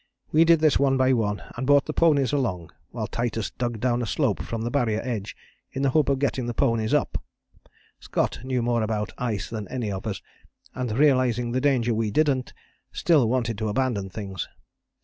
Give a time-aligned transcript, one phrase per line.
[0.31, 4.01] We did this one by one and brought the ponies along, while Titus dug down
[4.01, 5.35] a slope from the Barrier edge
[5.73, 7.21] in the hope of getting the ponies up
[7.69, 7.71] it.
[7.99, 10.23] Scott knew more about ice than any of us,
[10.73, 12.51] and realizing the danger we didn't,
[12.91, 14.47] still wanted to abandon things.